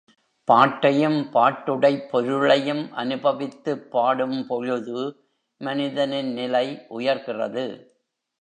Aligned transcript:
பாட்டையும் 0.47 1.29
பாட்டுடைப் 1.33 2.11
பொருளையும் 2.11 2.91
அனுபவித்துப் 2.93 3.91
பாடும்பொழுது 3.91 4.97
மனிதனின் 5.61 6.33
நிலை 6.33 6.65
உயர் 6.89 7.23
கிறது. 7.23 7.65